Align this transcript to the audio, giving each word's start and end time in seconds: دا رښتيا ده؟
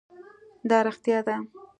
دا 0.69 0.77
رښتيا 0.87 1.19
ده؟ 1.27 1.35